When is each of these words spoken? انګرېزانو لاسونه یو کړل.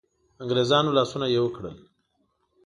انګرېزانو 0.41 0.95
لاسونه 0.97 1.25
یو 1.37 1.45
کړل. 1.55 1.77